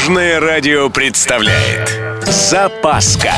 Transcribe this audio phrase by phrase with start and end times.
[0.00, 3.34] Дорожное радио представляет Запаска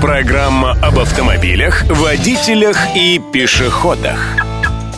[0.00, 4.18] Программа об автомобилях, водителях и пешеходах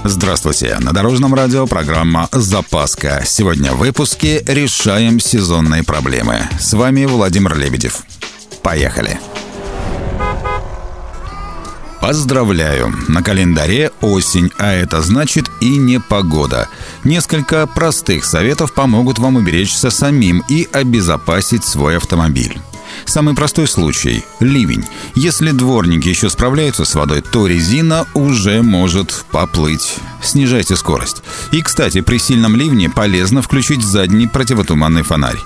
[0.04, 0.76] Здравствуйте!
[0.78, 3.22] На Дорожном радио программа «Запаска».
[3.26, 6.48] Сегодня в выпуске решаем сезонные проблемы.
[6.60, 8.04] С вами Владимир Лебедев.
[8.62, 9.18] Поехали!
[12.10, 12.92] Поздравляю!
[13.06, 16.68] На календаре осень, а это значит и непогода.
[17.04, 22.58] Несколько простых советов помогут вам уберечься самим и обезопасить свой автомобиль.
[23.10, 24.84] Самый простой случай– ливень.
[25.16, 29.96] Если дворники еще справляются с водой, то резина уже может поплыть.
[30.22, 31.24] Снижайте скорость.
[31.50, 35.40] И, кстати, при сильном ливне полезно включить задний противотуманный фонарь.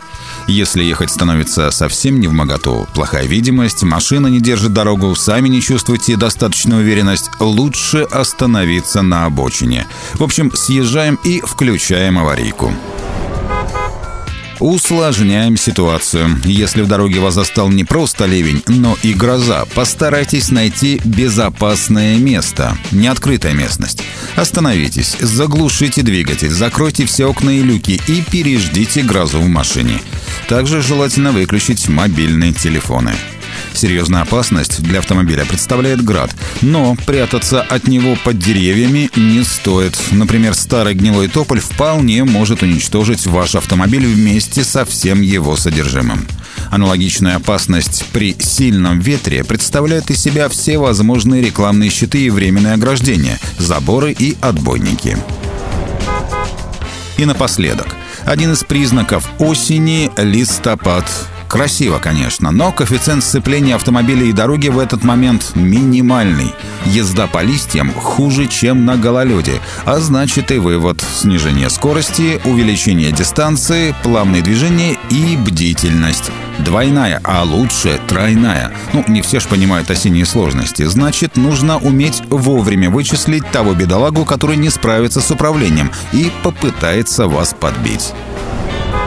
[0.46, 5.62] Если ехать становится совсем не в моготу, плохая видимость, машина не держит дорогу, сами не
[5.62, 9.86] чувствуете достаточную уверенность, лучше остановиться на обочине.
[10.12, 12.74] В общем, съезжаем и включаем аварийку.
[14.64, 16.40] Усложняем ситуацию.
[16.46, 22.74] Если в дороге вас застал не просто ливень, но и гроза, постарайтесь найти безопасное место,
[22.90, 24.02] не открытая местность.
[24.36, 30.00] Остановитесь, заглушите двигатель, закройте все окна и люки и переждите грозу в машине.
[30.48, 33.12] Также желательно выключить мобильные телефоны.
[33.74, 39.98] Серьезная опасность для автомобиля представляет град, но прятаться от него под деревьями не стоит.
[40.12, 46.24] Например, старый гнилой тополь вполне может уничтожить ваш автомобиль вместе со всем его содержимым.
[46.70, 53.38] Аналогичную опасность при сильном ветре представляют из себя все возможные рекламные щиты и временные ограждения,
[53.58, 55.18] заборы и отбойники.
[57.16, 57.88] И напоследок,
[58.24, 61.04] один из признаков осени– листопад.
[61.54, 66.52] Красиво, конечно, но коэффициент сцепления автомобиля и дороги в этот момент минимальный.
[66.84, 73.94] Езда по листьям хуже, чем на гололеде, а значит и вывод– снижение скорости, увеличение дистанции,
[74.02, 76.32] плавные движения и бдительность.
[76.58, 78.72] Двойная, а лучше тройная.
[78.92, 80.82] Ну, не все ж понимают осенние сложности.
[80.82, 87.54] Значит, нужно уметь вовремя вычислить того бедолагу, который не справится с управлением и попытается вас
[87.54, 88.12] подбить.